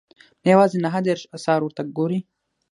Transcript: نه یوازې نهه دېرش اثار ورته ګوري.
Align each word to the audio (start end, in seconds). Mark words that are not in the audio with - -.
نه 0.43 0.47
یوازې 0.53 0.77
نهه 0.85 0.99
دېرش 1.07 1.21
اثار 1.37 1.59
ورته 1.63 1.81
ګوري. 1.97 2.19